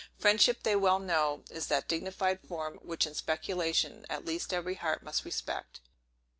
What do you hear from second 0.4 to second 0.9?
they